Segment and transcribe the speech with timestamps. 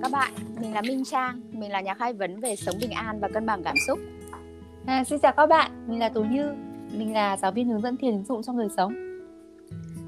[0.00, 2.90] chào các bạn, mình là Minh Trang, mình là nhà khai vấn về sống bình
[2.90, 3.98] an và cân bằng cảm xúc.
[4.86, 6.52] À, xin chào các bạn, mình là Tú Như,
[6.92, 8.94] mình là giáo viên hướng dẫn thiền ứng dụng trong đời sống.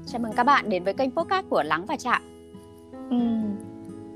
[0.05, 2.21] Chào mừng các bạn đến với kênh podcast của Lắng và Chạm.
[3.09, 3.17] Ừ.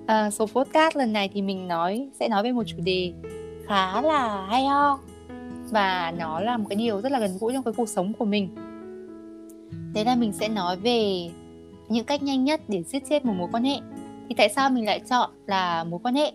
[0.05, 3.13] À, số podcast lần này thì mình nói sẽ nói về một chủ đề
[3.67, 4.99] khá là hay ho
[5.71, 8.25] và nó là một cái điều rất là gần gũi trong cái cuộc sống của
[8.25, 8.49] mình.
[9.95, 11.29] Thế là mình sẽ nói về
[11.89, 13.77] những cách nhanh nhất để giết chết một mối quan hệ
[14.29, 16.31] thì tại sao mình lại chọn là mối quan hệ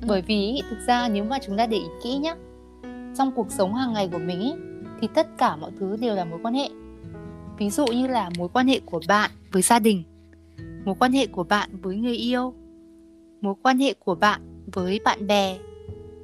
[0.00, 0.06] ừ.
[0.08, 2.34] bởi vì thực ra nếu mà chúng ta để ý kỹ nhá
[3.16, 4.52] trong cuộc sống hàng ngày của mình ý,
[5.00, 6.68] thì tất cả mọi thứ đều là mối quan hệ
[7.58, 10.02] ví dụ như là mối quan hệ của bạn với gia đình
[10.84, 12.54] mối quan hệ của bạn với người yêu
[13.40, 14.40] mối quan hệ của bạn
[14.72, 15.58] với bạn bè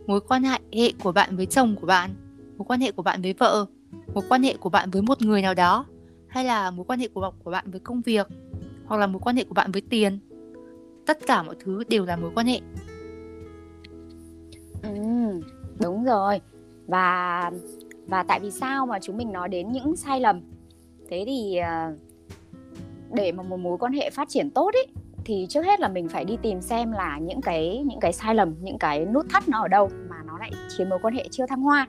[0.06, 2.10] mối quan hệ của bạn với chồng của bạn
[2.58, 3.66] mối quan hệ của bạn với vợ
[4.14, 5.86] mối quan hệ của bạn với một người nào đó
[6.28, 8.28] hay là mối quan hệ của bạn của bạn với công việc
[8.86, 10.18] hoặc là mối quan hệ của bạn với tiền
[11.06, 12.60] tất cả mọi thứ đều là mối quan hệ.
[14.82, 14.90] Ừ,
[15.80, 16.40] đúng rồi.
[16.86, 17.50] Và
[18.06, 20.40] và tại vì sao mà chúng mình nói đến những sai lầm?
[21.08, 21.92] Thế thì à,
[23.12, 24.86] để mà một mối quan hệ phát triển tốt ấy
[25.24, 28.34] thì trước hết là mình phải đi tìm xem là những cái những cái sai
[28.34, 31.28] lầm những cái nút thắt nó ở đâu mà nó lại khiến mối quan hệ
[31.30, 31.88] chưa thăng hoa.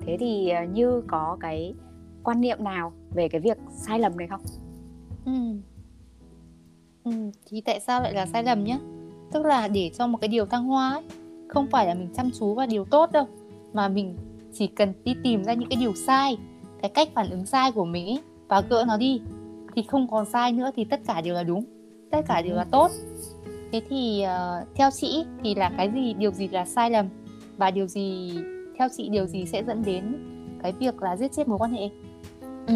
[0.00, 1.74] Thế thì à, như có cái
[2.22, 4.40] quan niệm nào về cái việc sai lầm này không?
[5.24, 5.32] Ừ
[7.04, 7.12] Ừ,
[7.46, 8.78] thì tại sao lại là sai lầm nhá?
[9.32, 11.02] Tức là để cho một cái điều thăng hoa ấy,
[11.48, 13.26] không phải là mình chăm chú vào điều tốt đâu,
[13.72, 14.16] mà mình
[14.52, 16.38] chỉ cần đi tìm ra những cái điều sai,
[16.82, 19.20] cái cách phản ứng sai của mình ấy, và gỡ nó đi
[19.74, 21.64] thì không còn sai nữa thì tất cả đều là đúng,
[22.10, 22.90] tất cả đều là tốt.
[23.72, 27.06] Thế thì uh, theo chị thì là cái gì, điều gì là sai lầm
[27.56, 28.32] và điều gì
[28.78, 30.14] theo chị điều gì sẽ dẫn đến
[30.62, 31.88] cái việc là giết chết mối quan hệ?
[32.66, 32.74] Ừ.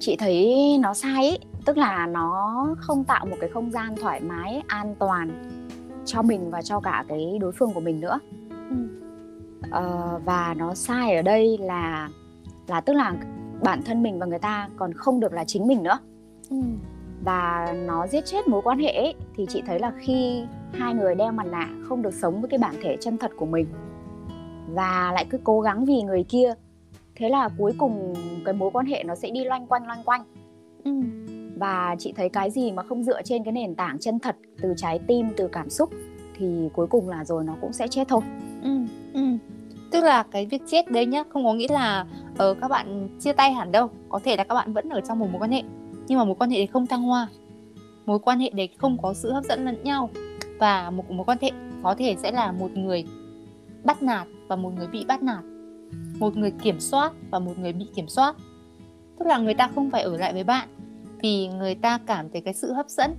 [0.00, 4.20] Chị thấy nó sai ấy tức là nó không tạo một cái không gian thoải
[4.20, 5.50] mái an toàn
[6.04, 8.18] cho mình và cho cả cái đối phương của mình nữa
[8.70, 8.76] ừ.
[9.70, 12.08] ờ, và nó sai ở đây là
[12.66, 13.14] là tức là
[13.62, 15.98] bản thân mình và người ta còn không được là chính mình nữa
[16.50, 16.56] ừ.
[17.24, 21.14] và nó giết chết mối quan hệ ấy, thì chị thấy là khi hai người
[21.14, 23.66] đeo mặt nạ không được sống với cái bản thể chân thật của mình
[24.68, 26.54] và lại cứ cố gắng vì người kia
[27.14, 30.22] thế là cuối cùng cái mối quan hệ nó sẽ đi loanh quanh loanh quanh
[30.84, 30.92] ừ
[31.56, 34.74] và chị thấy cái gì mà không dựa trên cái nền tảng chân thật từ
[34.76, 35.90] trái tim từ cảm xúc
[36.38, 38.20] thì cuối cùng là rồi nó cũng sẽ chết thôi.
[38.62, 38.78] Ừ,
[39.14, 39.20] ừ.
[39.90, 42.06] tức là cái việc chết đấy nhá không có nghĩa là
[42.38, 43.90] ở uh, các bạn chia tay hẳn đâu.
[44.08, 45.62] Có thể là các bạn vẫn ở trong một mối quan hệ
[46.08, 47.28] nhưng mà mối quan hệ đấy không thăng hoa.
[48.06, 50.10] Mối quan hệ đấy không có sự hấp dẫn lẫn nhau.
[50.58, 51.50] Và một mối quan hệ
[51.82, 53.04] có thể sẽ là một người
[53.84, 55.44] bắt nạt và một người bị bắt nạt.
[56.18, 58.36] Một người kiểm soát và một người bị kiểm soát.
[59.18, 60.68] Tức là người ta không phải ở lại với bạn
[61.22, 63.14] vì người ta cảm thấy cái sự hấp dẫn,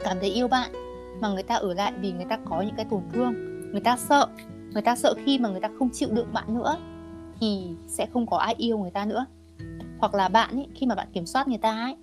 [0.00, 0.72] cảm thấy yêu bạn,
[1.20, 3.34] mà người ta ở lại vì người ta có những cái tổn thương,
[3.72, 4.26] người ta sợ,
[4.72, 6.76] người ta sợ khi mà người ta không chịu đựng bạn nữa
[7.40, 9.26] thì sẽ không có ai yêu người ta nữa.
[9.98, 11.96] Hoặc là bạn ấy, khi mà bạn kiểm soát người ta ấy,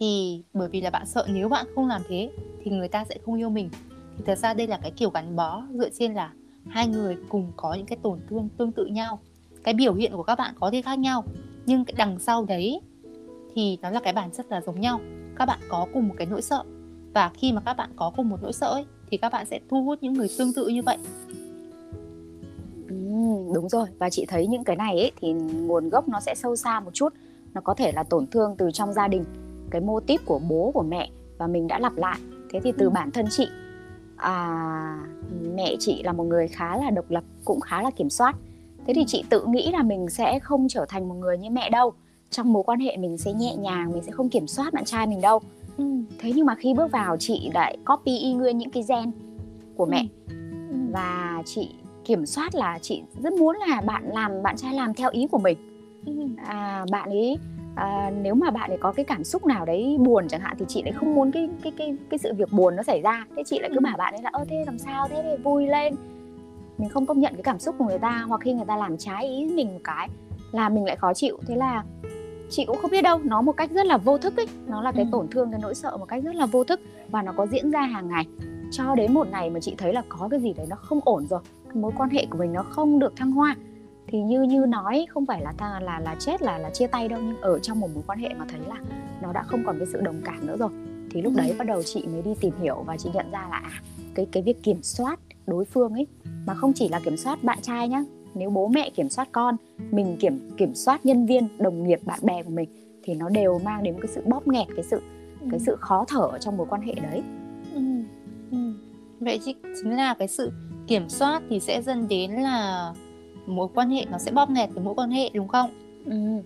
[0.00, 2.30] thì bởi vì là bạn sợ nếu bạn không làm thế
[2.62, 3.70] thì người ta sẽ không yêu mình.
[4.16, 6.32] Thì thật ra đây là cái kiểu gắn bó dựa trên là
[6.68, 9.18] hai người cùng có những cái tổn thương tương tự nhau.
[9.64, 11.24] Cái biểu hiện của các bạn có thể khác nhau,
[11.66, 12.80] nhưng cái đằng sau đấy
[13.54, 15.00] thì nó là cái bản chất là giống nhau.
[15.36, 16.62] Các bạn có cùng một cái nỗi sợ.
[17.14, 19.60] Và khi mà các bạn có cùng một nỗi sợ ấy, thì các bạn sẽ
[19.70, 20.98] thu hút những người tương tự như vậy.
[22.88, 22.94] Ừ,
[23.54, 23.86] đúng rồi.
[23.98, 26.94] Và chị thấy những cái này ấy, thì nguồn gốc nó sẽ sâu xa một
[26.94, 27.14] chút.
[27.54, 29.24] Nó có thể là tổn thương từ trong gia đình
[29.70, 32.18] cái mô típ của bố của mẹ và mình đã lặp lại.
[32.50, 32.90] Thế thì từ ừ.
[32.90, 33.48] bản thân chị
[34.16, 35.06] à,
[35.54, 38.36] mẹ chị là một người khá là độc lập cũng khá là kiểm soát.
[38.86, 41.70] Thế thì chị tự nghĩ là mình sẽ không trở thành một người như mẹ
[41.70, 41.92] đâu
[42.34, 45.06] trong mối quan hệ mình sẽ nhẹ nhàng mình sẽ không kiểm soát bạn trai
[45.06, 45.40] mình đâu
[45.76, 45.84] ừ.
[46.18, 49.10] thế nhưng mà khi bước vào chị lại copy y nguyên những cái gen
[49.76, 50.34] của mẹ ừ.
[50.70, 50.76] ừ.
[50.92, 51.70] và chị
[52.04, 55.38] kiểm soát là chị rất muốn là bạn làm bạn trai làm theo ý của
[55.38, 55.58] mình
[56.06, 56.12] ừ.
[56.46, 57.38] à, bạn ấy
[57.74, 60.64] à, nếu mà bạn ấy có cái cảm xúc nào đấy buồn chẳng hạn thì
[60.68, 63.42] chị lại không muốn cái cái cái cái sự việc buồn nó xảy ra thế
[63.46, 63.80] chị lại cứ ừ.
[63.84, 65.94] bảo bạn ấy là ơ thế làm sao thế thì vui lên
[66.78, 68.96] mình không công nhận cái cảm xúc của người ta hoặc khi người ta làm
[68.96, 70.08] trái ý mình một cái
[70.52, 71.84] là mình lại khó chịu thế là
[72.50, 74.92] chị cũng không biết đâu nó một cách rất là vô thức ấy nó là
[74.92, 75.08] cái ừ.
[75.12, 77.70] tổn thương cái nỗi sợ một cách rất là vô thức và nó có diễn
[77.70, 78.26] ra hàng ngày
[78.70, 81.26] cho đến một ngày mà chị thấy là có cái gì đấy nó không ổn
[81.26, 83.56] rồi cái mối quan hệ của mình nó không được thăng hoa
[84.06, 87.08] thì như như nói không phải là ta là là chết là là chia tay
[87.08, 88.76] đâu nhưng ở trong một mối quan hệ mà thấy là
[89.22, 90.70] nó đã không còn cái sự đồng cảm nữa rồi
[91.10, 91.54] thì lúc đấy ừ.
[91.58, 93.70] bắt đầu chị mới đi tìm hiểu và chị nhận ra là à,
[94.14, 96.06] cái cái việc kiểm soát đối phương ấy
[96.46, 99.56] mà không chỉ là kiểm soát bạn trai nhá nếu bố mẹ kiểm soát con
[99.90, 102.68] mình kiểm kiểm soát nhân viên đồng nghiệp bạn bè của mình
[103.02, 105.00] thì nó đều mang đến cái sự bóp nghẹt cái sự
[105.40, 105.46] ừ.
[105.50, 107.22] cái sự khó thở trong mối quan hệ đấy
[107.74, 107.80] ừ.
[108.50, 108.58] Ừ.
[109.20, 109.52] vậy chứ
[109.82, 110.52] chính là cái sự
[110.86, 112.92] kiểm soát thì sẽ dẫn đến là
[113.46, 115.70] mối quan hệ nó sẽ bóp nghẹt cái mối quan hệ đúng không
[116.04, 116.42] ừ.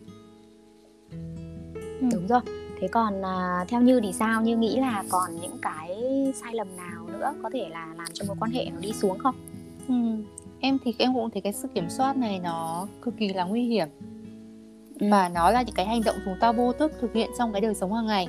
[2.13, 2.41] đúng rồi
[2.81, 6.05] thế còn à, theo như thì sao như nghĩ là còn những cái
[6.35, 9.19] sai lầm nào nữa có thể là làm cho mối quan hệ nó đi xuống
[9.19, 9.35] không
[9.89, 9.95] ừ.
[10.61, 13.63] Em thì em cũng thấy cái sự kiểm soát này nó cực kỳ là nguy
[13.63, 13.89] hiểm.
[15.01, 15.07] Ừ.
[15.11, 17.61] và nó là những cái hành động chúng ta vô thức thực hiện trong cái
[17.61, 18.29] đời sống hàng ngày.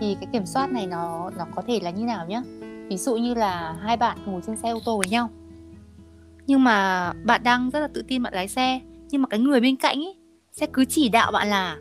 [0.00, 2.42] Thì cái kiểm soát này nó nó có thể là như nào nhá?
[2.88, 5.28] Ví dụ như là hai bạn ngồi trên xe ô tô với nhau.
[6.46, 8.80] Nhưng mà bạn đang rất là tự tin bạn lái xe
[9.10, 10.16] nhưng mà cái người bên cạnh ấy
[10.52, 11.76] sẽ cứ chỉ đạo bạn là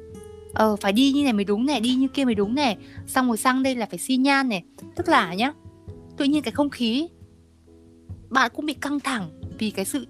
[0.53, 3.27] ờ phải đi như này mới đúng này đi như kia mới đúng này xong
[3.27, 4.63] rồi sang đây là phải xi nhan này.
[4.95, 5.53] Tức là nhá
[6.17, 7.07] tự nhiên cái không khí
[8.31, 10.07] bạn cũng bị căng thẳng vì cái sự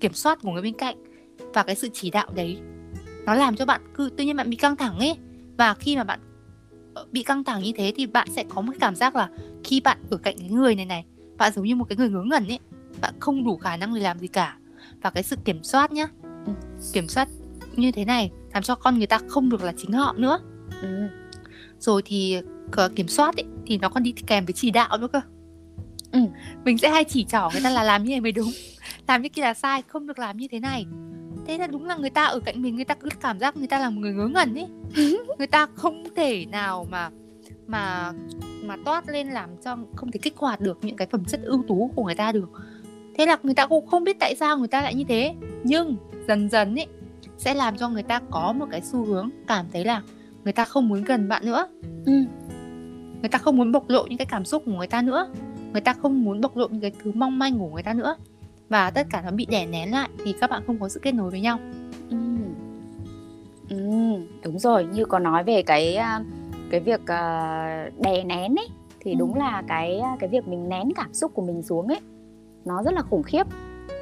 [0.00, 0.96] kiểm soát của người bên cạnh
[1.54, 2.58] và cái sự chỉ đạo đấy
[3.26, 5.16] nó làm cho bạn cứ tự nhiên bạn bị căng thẳng ấy
[5.56, 6.20] và khi mà bạn
[6.94, 9.28] ờ, bị căng thẳng như thế thì bạn sẽ có một cảm giác là
[9.64, 11.04] khi bạn ở cạnh cái người này này
[11.38, 12.58] bạn giống như một cái người ngớ ngẩn ấy
[13.00, 14.56] bạn không đủ khả năng để làm gì cả
[15.02, 16.08] và cái sự kiểm soát nhá
[16.46, 16.52] ừ.
[16.92, 17.28] kiểm soát
[17.76, 20.38] như thế này làm cho con người ta không được là chính họ nữa
[20.82, 21.08] ừ.
[21.78, 22.38] rồi thì
[22.96, 25.20] kiểm soát ấy, thì nó còn đi kèm với chỉ đạo nữa cơ
[26.12, 26.20] ừ.
[26.64, 28.50] mình sẽ hay chỉ trỏ người ta là làm như này mới đúng
[29.08, 30.86] làm như kia là sai không được làm như thế này
[31.46, 33.66] thế là đúng là người ta ở cạnh mình người ta cứ cảm giác người
[33.66, 34.68] ta là một người ngớ ngẩn ấy
[35.38, 37.10] người ta không thể nào mà
[37.66, 38.12] mà
[38.64, 41.64] mà toát lên làm cho không thể kích hoạt được những cái phẩm chất ưu
[41.68, 42.50] tú của người ta được
[43.18, 45.34] thế là người ta cũng không biết tại sao người ta lại như thế
[45.64, 45.96] nhưng
[46.28, 46.86] dần dần ấy
[47.38, 50.02] sẽ làm cho người ta có một cái xu hướng cảm thấy là
[50.44, 51.68] người ta không muốn gần bạn nữa
[52.06, 52.12] ừ.
[53.20, 55.28] người ta không muốn bộc lộ những cái cảm xúc của người ta nữa
[55.72, 58.16] người ta không muốn bộc lộ những cái thứ mong manh của người ta nữa
[58.68, 61.12] và tất cả nó bị đè nén lại thì các bạn không có sự kết
[61.12, 61.58] nối với nhau
[62.10, 62.16] ừ.
[63.70, 63.76] Ừ,
[64.44, 66.20] đúng rồi như có nói về cái à,
[66.70, 68.68] cái việc uh, đè nén ấy
[69.00, 69.16] thì ừ.
[69.18, 72.00] đúng là cái à, cái việc mình nén cảm xúc của mình xuống ấy
[72.64, 73.46] nó rất là khủng khiếp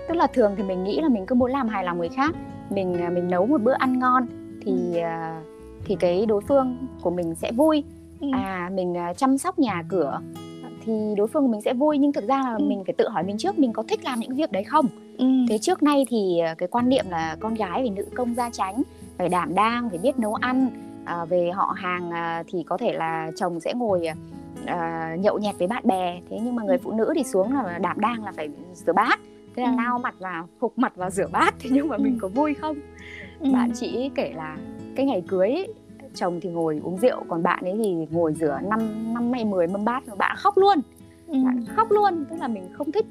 [0.08, 2.34] tức là thường thì mình nghĩ là mình cứ muốn làm hài lòng người khác
[2.70, 4.26] mình à, mình nấu một bữa ăn ngon
[4.62, 5.00] thì ừ.
[5.00, 5.42] À,
[5.84, 7.84] thì cái đối phương của mình sẽ vui
[8.20, 8.28] ừ.
[8.32, 10.20] à mình à, chăm sóc nhà cửa
[10.84, 12.64] thì đối phương của mình sẽ vui nhưng thực ra là ừ.
[12.64, 14.86] mình phải tự hỏi mình trước mình có thích làm những việc đấy không
[15.18, 15.26] ừ.
[15.48, 18.82] thế trước nay thì cái quan niệm là con gái phải nữ công gia tránh
[19.18, 20.70] phải đảm đang phải biết nấu ăn
[21.04, 24.08] à, về họ hàng à, thì có thể là chồng sẽ ngồi
[24.66, 27.78] à, nhậu nhẹt với bạn bè thế nhưng mà người phụ nữ thì xuống là
[27.78, 29.20] đảm đang là phải rửa bát
[29.56, 29.76] thế là ừ.
[29.76, 32.02] lau mặt vào hục mặt vào rửa bát thế nhưng mà ừ.
[32.02, 32.76] mình có vui không
[33.40, 33.50] ừ.
[33.52, 34.56] bạn chỉ kể là
[34.96, 35.68] cái ngày cưới ấy,
[36.18, 39.66] chồng thì ngồi uống rượu còn bạn ấy thì ngồi rửa năm năm hay mười
[39.66, 40.78] mâm bát và bạn khóc luôn.
[41.28, 41.38] Ừ.
[41.44, 42.24] bạn khóc luôn.
[42.30, 43.06] Tức là mình không thích.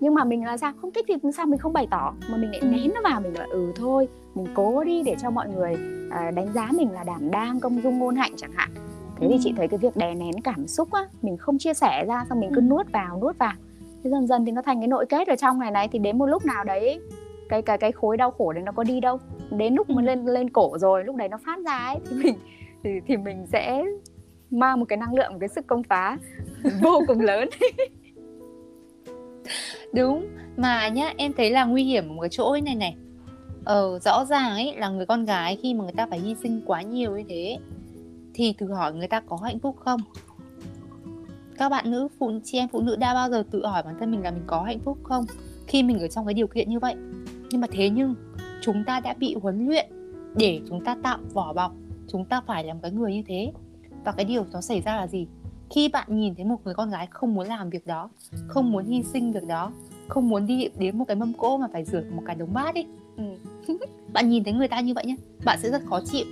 [0.00, 0.72] Nhưng mà mình là sao?
[0.80, 2.14] Không thích thì sao mình không bày tỏ?
[2.30, 2.66] Mà mình lại ừ.
[2.66, 5.76] nén nó vào mình là ừ thôi mình cố đi để cho mọi người
[6.10, 8.70] à, đánh giá mình là đảm đang công dung ngôn hạnh chẳng hạn.
[9.16, 9.28] Thế ừ.
[9.32, 12.24] thì chị thấy cái việc đè nén cảm xúc á mình không chia sẻ ra
[12.28, 12.64] xong mình cứ ừ.
[12.64, 13.52] nuốt vào nuốt vào.
[14.04, 16.18] Thế dần dần thì nó thành cái nội kết ở trong này này thì đến
[16.18, 17.00] một lúc nào đấy
[17.48, 19.18] cái cái cái khối đau khổ đấy nó có đi đâu
[19.50, 20.06] đến lúc mà ừ.
[20.06, 22.34] lên lên cổ rồi lúc đấy nó phát ra ấy thì mình
[22.82, 23.84] thì thì mình sẽ
[24.50, 26.18] mang một cái năng lượng một cái sức công phá
[26.82, 27.48] vô cùng lớn.
[29.94, 32.96] Đúng mà nhá em thấy là nguy hiểm ở một cái chỗ này này.
[33.64, 36.60] Ờ rõ ràng ấy là người con gái khi mà người ta phải hy sinh
[36.66, 37.58] quá nhiều như thế
[38.34, 40.00] thì thử hỏi người ta có hạnh phúc không?
[41.58, 44.10] Các bạn nữ phụ chị em phụ nữ đã bao giờ tự hỏi bản thân
[44.10, 45.24] mình là mình có hạnh phúc không?
[45.66, 46.94] Khi mình ở trong cái điều kiện như vậy.
[47.50, 48.14] Nhưng mà thế nhưng
[48.62, 49.86] chúng ta đã bị huấn luyện
[50.36, 51.72] để chúng ta tạo vỏ bọc
[52.08, 53.52] chúng ta phải làm cái người như thế.
[54.04, 55.26] Và cái điều nó xảy ra là gì?
[55.70, 58.10] Khi bạn nhìn thấy một người con gái không muốn làm việc đó
[58.48, 59.72] không muốn hy sinh việc đó
[60.08, 62.74] không muốn đi đến một cái mâm cỗ mà phải rửa một cái đống bát
[62.74, 62.86] đi
[63.16, 63.24] ừ.
[64.12, 66.26] bạn nhìn thấy người ta như vậy nhé bạn sẽ rất khó chịu.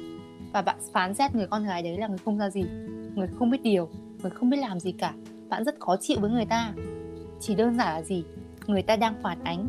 [0.52, 2.64] Và bạn phán xét người con gái đấy là người không ra gì
[3.14, 3.88] người không biết điều
[4.22, 5.14] người không biết làm gì cả.
[5.48, 6.72] Bạn rất khó chịu với người ta.
[7.40, 8.24] Chỉ đơn giản là gì?
[8.66, 9.68] Người ta đang phản ánh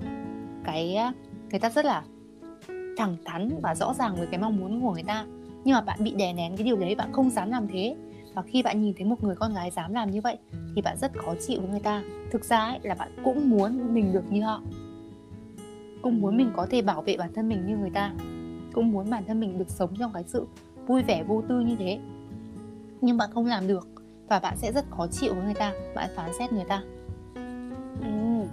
[0.63, 0.97] cái
[1.49, 2.03] người ta rất là
[2.97, 5.25] thẳng thắn và rõ ràng với cái mong muốn của người ta.
[5.63, 7.95] Nhưng mà bạn bị đè nén cái điều đấy bạn không dám làm thế.
[8.33, 10.37] Và khi bạn nhìn thấy một người con gái dám làm như vậy
[10.75, 12.03] thì bạn rất khó chịu với người ta.
[12.31, 14.61] Thực ra ấy, là bạn cũng muốn mình được như họ.
[16.01, 18.13] Cũng muốn mình có thể bảo vệ bản thân mình như người ta.
[18.73, 20.47] Cũng muốn bản thân mình được sống trong cái sự
[20.87, 21.99] vui vẻ vô tư như thế.
[23.01, 23.87] Nhưng bạn không làm được
[24.27, 25.73] và bạn sẽ rất khó chịu với người ta.
[25.95, 26.83] Bạn phán xét người ta.
[28.01, 28.43] Ừ.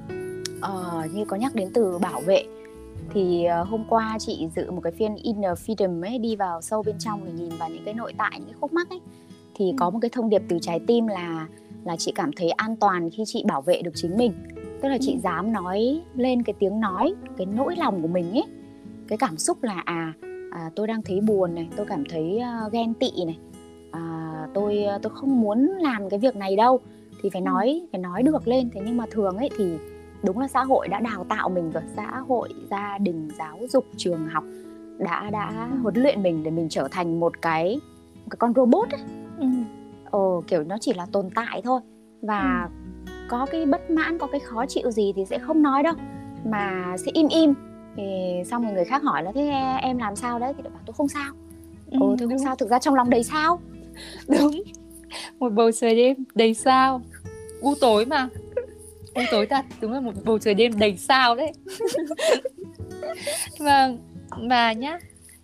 [0.63, 0.73] à,
[1.15, 2.45] như có nhắc đến từ bảo vệ
[3.11, 6.83] thì uh, hôm qua chị dự một cái phiên inner freedom ấy đi vào sâu
[6.83, 9.01] bên trong để nhìn vào những cái nội tại những cái khúc mắc ấy.
[9.55, 9.75] Thì ừ.
[9.79, 11.49] có một cái thông điệp từ trái tim là
[11.85, 14.33] là chị cảm thấy an toàn khi chị bảo vệ được chính mình.
[14.83, 15.19] Tức là chị ừ.
[15.23, 18.47] dám nói lên cái tiếng nói cái nỗi lòng của mình ấy.
[19.09, 20.13] Cái cảm xúc là à,
[20.51, 23.39] à tôi đang thấy buồn này tôi cảm thấy uh, ghen tị này.
[23.91, 26.81] À, tôi tôi không muốn làm cái việc này đâu.
[27.23, 28.71] Thì phải nói phải nói được lên.
[28.75, 29.65] Thế nhưng mà thường ấy thì
[30.25, 31.83] đúng là xã hội đã đào tạo mình rồi.
[31.97, 34.45] Xã hội gia đình giáo dục trường học
[34.99, 37.81] đã đã huấn luyện mình để mình trở thành một cái
[38.15, 39.01] một cái con robot ấy.
[39.39, 39.47] Ừ.
[40.11, 41.81] ờ, kiểu nó chỉ là tồn tại thôi.
[42.23, 42.69] Và
[43.07, 43.13] ừ.
[43.29, 45.95] có cái bất mãn có cái khó chịu gì thì sẽ không nói đâu
[46.45, 47.55] mà sẽ im im.
[47.97, 49.51] Thì xong rồi người khác hỏi là thế
[49.83, 50.53] em làm sao đấy?
[50.57, 51.33] Thì bảo tôi không sao.
[51.91, 52.57] Ừ, ừ tôi không sao.
[52.57, 53.61] Thực ra trong lòng đầy sao.
[54.29, 54.63] Đúng.
[55.39, 57.01] Một bầu trời đêm đầy sao.
[57.61, 58.29] U tối mà
[59.15, 61.53] u tối thật đúng là một bầu trời đêm đầy sao đấy.
[63.59, 63.91] Và
[64.49, 64.99] và nhá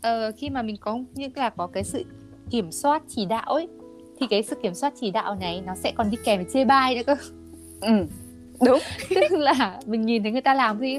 [0.07, 2.05] uh, khi mà mình có những là có cái sự
[2.51, 3.69] kiểm soát chỉ đạo ấy
[4.21, 6.65] thì cái sự kiểm soát chỉ đạo này nó sẽ còn đi kèm với chê
[6.65, 7.17] bai nữa cơ.
[7.81, 8.07] Ừ
[8.67, 8.79] đúng.
[9.09, 10.99] Tức là mình nhìn thấy người ta làm gì?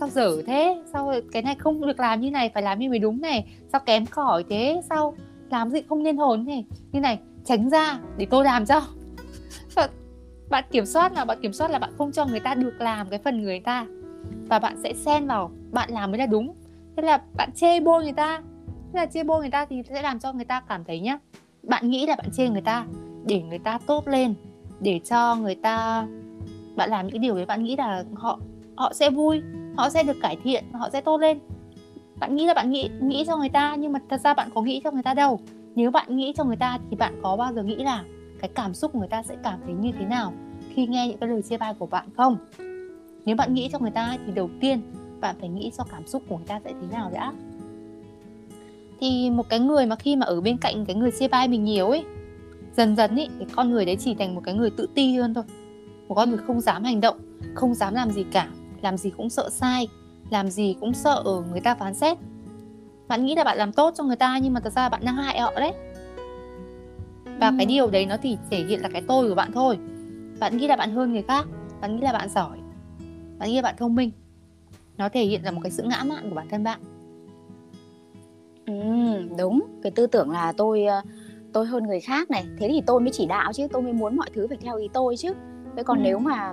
[0.00, 0.82] Sao dở thế?
[0.92, 3.46] Sao cái này không được làm như này phải làm như mới đúng này?
[3.72, 4.80] Sao kém cỏi thế?
[4.88, 5.14] Sao
[5.50, 8.82] làm gì không nên hồn này như này tránh ra để tôi làm cho
[10.50, 13.08] bạn kiểm soát là, bạn kiểm soát là bạn không cho người ta được làm
[13.08, 13.86] cái phần người ta.
[14.48, 16.54] Và bạn sẽ xen vào bạn làm mới là đúng.
[16.96, 18.42] Thế là bạn chê bôi người ta.
[18.92, 21.18] Thế là chê bôi người ta thì sẽ làm cho người ta cảm thấy nhá,
[21.62, 22.84] bạn nghĩ là bạn chê người ta,
[23.26, 24.34] để người ta tốt lên,
[24.80, 26.06] để cho người ta,
[26.76, 28.38] bạn làm những cái điều đấy, bạn nghĩ là họ
[28.76, 29.42] họ sẽ vui,
[29.76, 31.38] họ sẽ được cải thiện, họ sẽ tốt lên.
[32.20, 34.62] Bạn nghĩ là bạn nghĩ nghĩ cho người ta nhưng mà thật ra bạn có
[34.62, 35.40] nghĩ cho người ta đâu.
[35.74, 38.04] Nếu bạn nghĩ cho người ta thì bạn có bao giờ nghĩ là
[38.40, 40.32] cái cảm xúc của người ta sẽ cảm thấy như thế nào
[40.74, 42.36] khi nghe những cái lời chia bai của bạn không?
[43.24, 44.80] Nếu bạn nghĩ cho người ta thì đầu tiên
[45.20, 47.32] bạn phải nghĩ cho cảm xúc của người ta sẽ thế nào đã.
[49.00, 51.64] Thì một cái người mà khi mà ở bên cạnh cái người chia bai mình
[51.64, 52.04] nhiều ấy,
[52.76, 55.34] dần dần ấy cái con người đấy chỉ thành một cái người tự ti hơn
[55.34, 55.44] thôi.
[56.08, 57.16] Một con người không dám hành động,
[57.54, 58.48] không dám làm gì cả,
[58.82, 59.88] làm gì cũng sợ sai,
[60.30, 62.18] làm gì cũng sợ người ta phán xét.
[63.08, 65.16] Bạn nghĩ là bạn làm tốt cho người ta nhưng mà thật ra bạn đang
[65.16, 65.72] hại họ đấy
[67.40, 67.54] và ừ.
[67.56, 69.78] cái điều đấy nó thì thể hiện là cái tôi của bạn thôi.
[70.40, 71.46] Bạn nghĩ là bạn hơn người khác
[71.80, 72.58] bạn nghĩ là bạn giỏi
[73.38, 74.10] bạn nghĩ là bạn thông minh.
[74.96, 76.80] Nó thể hiện là một cái sự ngã mạn của bản thân bạn.
[78.66, 78.74] Ừ,
[79.38, 79.60] đúng.
[79.82, 81.02] Cái tư tưởng là tôi ờ,
[81.52, 82.44] tôi hơn người khác này.
[82.58, 84.88] Thế thì tôi mới chỉ đạo chứ tôi mới muốn mọi thứ phải theo ý
[84.92, 85.32] tôi chứ.
[85.76, 86.02] Thế còn ừ.
[86.04, 86.52] nếu mà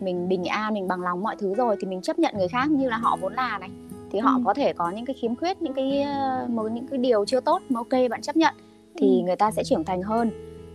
[0.00, 2.70] mình bình an mình bằng lòng mọi thứ rồi thì mình chấp nhận người khác
[2.70, 3.70] như là họ vốn là này
[4.10, 4.42] thì họ ừ.
[4.44, 7.40] có thể có những cái khiếm khuyết những cái ờ, một những cái điều chưa
[7.40, 8.54] tốt mà ok bạn chấp nhận
[8.98, 9.24] thì ừ.
[9.24, 10.30] người ta sẽ trưởng thành hơn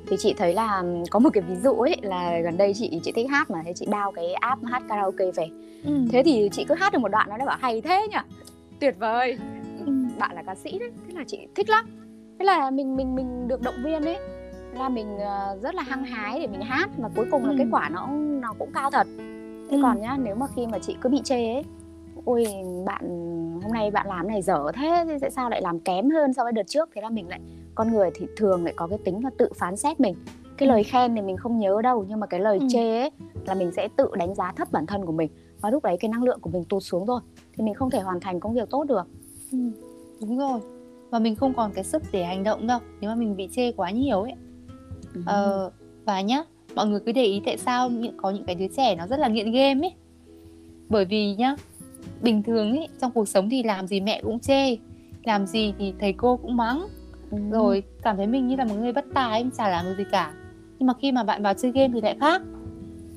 [0.08, 3.12] thì chị thấy là có một cái ví dụ ấy là gần đây chị chị
[3.12, 5.50] thích hát mà thế chị đao cái app hát karaoke về
[5.86, 5.92] ừ.
[6.12, 8.18] thế thì chị cứ hát được một đoạn nó đã bảo hay thế nhỉ
[8.80, 9.38] tuyệt vời
[9.86, 9.92] ừ.
[10.20, 11.86] bạn là ca sĩ đấy thế là chị thích lắm
[12.40, 14.18] thế là mình mình mình được động viên ấy
[14.74, 17.56] là mình ờ, rất là hăng hái để mình hát mà cuối cùng là ừ.
[17.58, 18.08] kết quả nó
[18.42, 19.08] nó cũng cao thật
[19.70, 19.80] thế ừ.
[19.84, 21.64] còn nhá nếu mà khi mà chị cứ bị chê ấy
[22.26, 22.46] ôi
[22.86, 23.02] bạn
[23.64, 26.44] hôm nay bạn làm này dở thế thì tại sao lại làm kém hơn so
[26.44, 26.90] với đợt trước?
[26.96, 27.40] Thế là mình lại
[27.76, 30.16] con người thì thường lại có cái tính là tự phán xét mình.
[30.58, 32.68] Cái lời khen thì mình không nhớ đâu nhưng mà cái lời ừ.
[32.70, 33.12] chê ấy
[33.46, 35.32] là mình sẽ tự đánh giá thấp bản thân của mình.
[35.62, 37.22] Và lúc đấy cái năng lượng của mình tụt xuống rồi
[37.58, 39.08] thì mình không thể hoàn thành công việc tốt được.
[39.52, 39.58] Ừ,
[40.22, 40.60] đúng rồi.
[41.10, 43.72] Và mình không còn cái sức để hành động đâu nếu mà mình bị chê
[43.72, 44.34] quá nhiều ấy.
[45.14, 45.22] Ừ.
[45.26, 45.72] ờ,
[46.06, 46.44] và nhá
[46.76, 49.20] mọi người cứ để ý tại sao những có những cái đứa trẻ nó rất
[49.20, 49.94] là nghiện game ấy.
[50.90, 51.56] Bởi vì nhá
[52.22, 54.78] bình thường ấy trong cuộc sống thì làm gì mẹ cũng chê
[55.24, 56.88] làm gì thì thầy cô cũng mắng.
[57.32, 57.38] Ừ.
[57.52, 60.34] rồi cảm thấy mình như là một người bất tài chả làm được gì cả.
[60.80, 62.42] Nhưng mà khi mà bạn vào chơi game thì lại khác.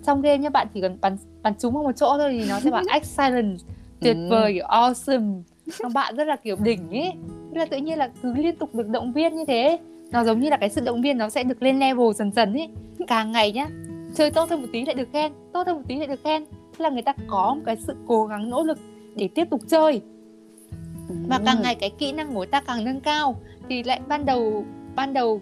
[0.06, 2.60] Trong game nhá bạn chỉ cần bắn bắn trúng vào một chỗ thôi thì nó
[2.60, 3.58] sẽ bảo excellent
[4.00, 4.28] tuyệt ừ.
[4.30, 5.42] vời kiểu awesome.
[5.70, 7.12] Xong bạn rất là kiểu đỉnh ấy
[7.52, 9.78] thế là tự nhiên là cứ liên tục được động viên như thế
[10.10, 12.52] nó giống như là cái sự động viên nó sẽ được lên level dần dần
[12.52, 12.68] ấy
[13.06, 13.68] càng ngày nhá
[14.14, 16.44] chơi tốt hơn một tí lại được khen tốt hơn một tí lại được khen.
[16.44, 18.78] Thế là người ta có một cái sự cố gắng nỗ lực
[19.16, 20.00] để tiếp tục chơi.
[21.28, 23.36] Và càng ngày cái kỹ năng của ta càng nâng cao
[23.68, 24.64] thì lại ban đầu
[24.96, 25.40] ban đầu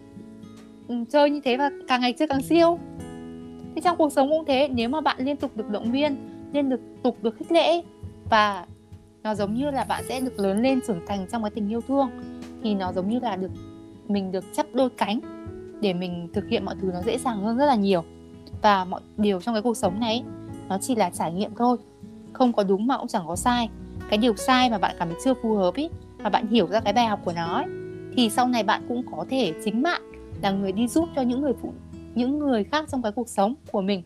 [0.88, 2.78] ừ, chơi như thế và càng ngày chơi càng siêu.
[3.74, 6.16] Thì trong cuộc sống cũng thế nếu mà bạn liên tục được động viên
[6.52, 7.82] liên được tục được khích lệ
[8.30, 8.66] và
[9.22, 11.80] nó giống như là bạn sẽ được lớn lên trưởng thành trong cái tình yêu
[11.80, 12.10] thương
[12.62, 13.50] thì nó giống như là được
[14.08, 15.20] mình được chấp đôi cánh
[15.80, 18.04] để mình thực hiện mọi thứ nó dễ dàng hơn rất là nhiều.
[18.62, 20.24] Và mọi điều trong cái cuộc sống này
[20.68, 21.76] nó chỉ là trải nghiệm thôi
[22.32, 23.68] không có đúng mà cũng chẳng có sai.
[24.08, 25.88] Cái điều sai mà bạn cảm thấy chưa phù hợp ý
[26.22, 27.66] mà bạn hiểu ra cái bài học của nó ấy,
[28.16, 30.02] thì sau này bạn cũng có thể chính bạn
[30.42, 31.72] là người đi giúp cho những người phụ
[32.14, 34.02] những người khác trong cái cuộc sống của mình.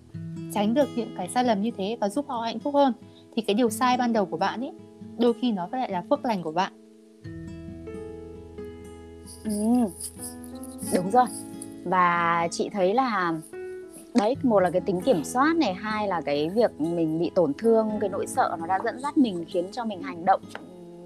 [0.54, 2.92] Tránh được những cái sai lầm như thế và giúp họ hạnh phúc hơn.
[3.36, 4.72] Thì cái điều sai ban đầu của bạn ấy
[5.18, 6.72] đôi khi nó lại là phước lành của bạn.
[9.44, 9.50] Ừ,
[10.94, 11.26] đúng rồi.
[11.84, 13.32] Và chị thấy là
[14.18, 17.52] đấy một là cái tính kiểm soát này hai là cái việc mình bị tổn
[17.54, 20.40] thương cái nỗi sợ nó đã dẫn dắt mình khiến cho mình hành động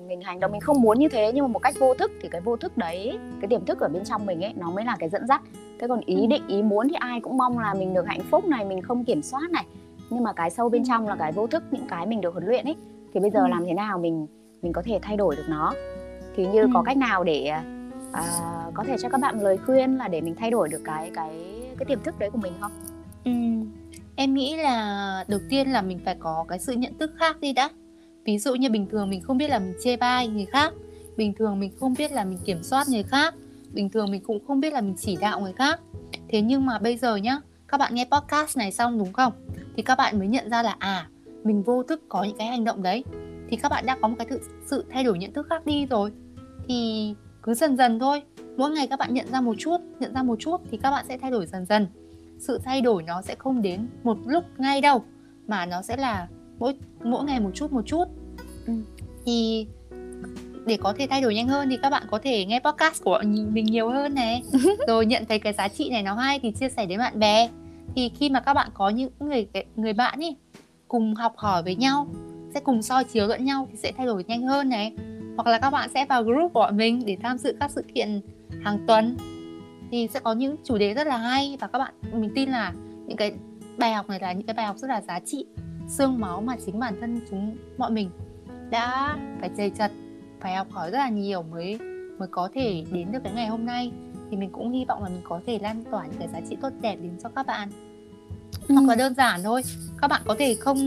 [0.08, 2.28] mình hành động mình không muốn như thế nhưng mà một cách vô thức thì
[2.28, 4.96] cái vô thức đấy cái tiềm thức ở bên trong mình ấy nó mới là
[4.98, 5.42] cái dẫn dắt
[5.80, 6.26] thế còn ý Ừ.
[6.26, 9.04] định ý muốn thì ai cũng mong là mình được hạnh phúc này mình không
[9.04, 9.64] kiểm soát này
[10.10, 10.86] nhưng mà cái sâu bên Ừ.
[10.88, 12.76] trong là cái vô thức những cái mình được huấn luyện ấy
[13.14, 13.46] thì bây giờ Ừ.
[13.50, 14.26] làm thế nào mình
[14.62, 15.72] mình có thể thay đổi được nó
[16.36, 16.68] thì như Ừ.
[16.74, 17.44] có cách nào để
[18.12, 18.22] à,
[18.74, 21.30] có thể cho các bạn lời khuyên là để mình thay đổi được cái cái
[21.78, 22.70] cái tiềm thức đấy của mình không
[23.24, 23.72] Ừm,
[24.16, 27.52] em nghĩ là đầu tiên là mình phải có cái sự nhận thức khác đi
[27.52, 27.70] đã.
[28.24, 30.72] Ví dụ như bình thường mình không biết là mình chê bai người khác,
[31.16, 33.34] bình thường mình không biết là mình kiểm soát người khác,
[33.72, 35.80] bình thường mình cũng không biết là mình chỉ đạo người khác.
[36.28, 39.32] Thế nhưng mà bây giờ nhá, các bạn nghe podcast này xong đúng không?
[39.76, 41.08] Thì các bạn mới nhận ra là à,
[41.44, 43.04] mình vô thức có những cái hành động đấy.
[43.50, 46.12] Thì các bạn đã có một cái sự thay đổi nhận thức khác đi rồi.
[46.68, 48.22] Thì cứ dần dần thôi.
[48.56, 51.04] Mỗi ngày các bạn nhận ra một chút, nhận ra một chút thì các bạn
[51.08, 51.86] sẽ thay đổi dần dần
[52.40, 55.04] sự thay đổi nó sẽ không đến một lúc ngay đâu
[55.48, 56.28] mà nó sẽ là
[56.58, 58.04] mỗi mỗi ngày một chút một chút.
[58.66, 58.72] Ừ.
[59.24, 59.66] thì
[60.66, 63.22] để có thể thay đổi nhanh hơn thì các bạn có thể nghe podcast của
[63.52, 64.42] mình nhiều hơn này.
[64.88, 67.48] Rồi nhận thấy cái giá trị này nó hay thì chia sẻ đến bạn bè.
[67.96, 70.36] Thì khi mà các bạn có những người người bạn ý
[70.88, 72.06] cùng học hỏi với nhau
[72.54, 74.92] sẽ cùng soi chiếu lẫn nhau thì sẽ thay đổi nhanh hơn này.
[75.36, 77.84] Hoặc là các bạn sẽ vào group của bọn mình để tham dự các sự
[77.94, 78.20] kiện
[78.62, 79.16] hàng tuần
[79.90, 82.72] thì sẽ có những chủ đề rất là hay và các bạn mình tin là
[83.06, 83.32] những cái
[83.78, 85.46] bài học này là những cái bài học rất là giá trị
[85.88, 88.10] xương máu mà chính bản thân chúng mọi mình
[88.70, 89.92] đã phải chầy chật
[90.40, 91.78] phải học hỏi rất là nhiều mới
[92.20, 93.92] mới có thể đến được cái ngày hôm nay.
[94.30, 96.56] Thì mình cũng hy vọng là mình có thể lan tỏa những cái giá trị
[96.60, 97.70] tốt đẹp đến cho các bạn.
[98.68, 99.62] Hoặc là đơn giản thôi
[100.00, 100.78] các bạn có thể không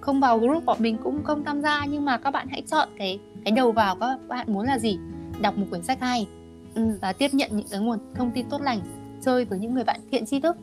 [0.00, 2.88] không vào group bọn mình cũng không tham gia nhưng mà các bạn hãy chọn
[2.98, 4.98] cái cái đầu vào các bạn muốn là gì.
[5.40, 6.26] Đọc một quyển sách hay
[6.74, 6.98] ừ.
[7.00, 8.80] và tiếp nhận những cái nguồn thông tin tốt lành
[9.22, 10.56] chơi với những người bạn thiện tri thức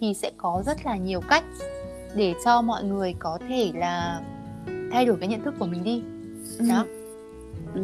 [0.00, 1.44] thì sẽ có rất là nhiều cách
[2.14, 4.20] để cho mọi người có thể là
[4.92, 6.02] thay đổi cái nhận thức của mình đi.
[6.68, 6.84] Đó.
[7.74, 7.80] Ừ,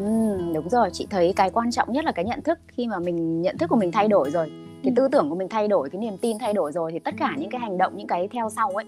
[0.54, 2.58] đúng rồi chị thấy cái quan trọng nhất là cái nhận thức.
[2.68, 4.46] Khi mà mình nhận thức của mình thay đổi rồi
[4.82, 4.96] cái Ừ.
[4.96, 7.34] tư tưởng của mình thay đổi cái niềm tin thay đổi rồi thì tất cả
[7.38, 8.84] những cái hành động những cái theo sau ấy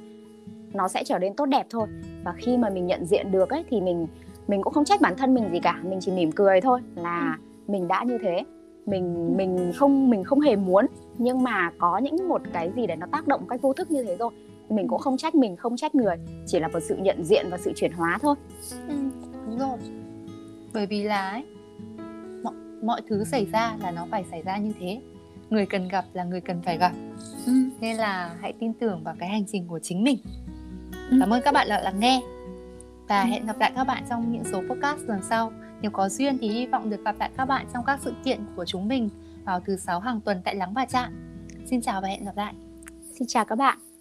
[0.73, 1.87] nó sẽ trở nên tốt đẹp thôi.
[2.25, 4.07] Và khi mà mình nhận diện được ấy thì mình
[4.49, 7.39] mình cũng không trách bản thân mình gì cả mình chỉ mỉm cười thôi là
[7.69, 8.45] mình đã như thế
[8.87, 10.87] mình mình không mình không hề muốn
[11.19, 14.05] nhưng mà có những một cái gì để nó tác động cách vô thức như
[14.05, 14.31] thế rồi
[14.69, 16.17] mình cũng không trách mình không trách người
[16.47, 18.35] chỉ là một sự nhận diện và sự chuyển hóa thôi.
[18.89, 18.95] Ừ,
[19.47, 19.79] đúng rồi.
[20.75, 21.45] Bởi vì là ấy,
[22.43, 25.01] mọi, mọi thứ xảy ra là nó phải xảy ra như thế.
[25.51, 26.93] Người cần gặp là người cần phải gặp.
[27.81, 30.19] Nên là hãy tin tưởng vào cái hành trình của chính mình.
[31.11, 31.17] Ừ.
[31.21, 32.21] cảm ơn các bạn đã lắng nghe.
[33.09, 33.27] Và Ừ.
[33.27, 36.49] hẹn gặp lại các bạn trong những số podcast lần sau nếu có duyên thì
[36.49, 39.11] hy vọng được gặp lại các bạn trong các sự kiện của chúng mình
[39.45, 41.13] vào thứ sáu hàng tuần tại Lắng và trạm.
[41.67, 42.55] xin chào và hẹn gặp lại
[43.19, 43.92] xin chào các bạn